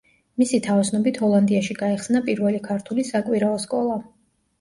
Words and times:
მისი 0.41 0.59
თაოსნობით 0.67 1.19
ჰოლანდიაში 1.23 1.77
გაიხსნა 1.81 2.21
პირველი 2.29 2.63
ქართული 2.69 3.05
საკვირაო 3.11 3.61
სკოლა. 3.67 4.01